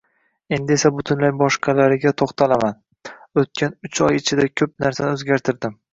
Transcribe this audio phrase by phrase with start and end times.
[0.55, 2.73] Endi esa butunlay boshqalariga toʻxtalaman,
[3.43, 5.79] oʻtgan uch oy ichida koʻp narsani oʻzgartirdim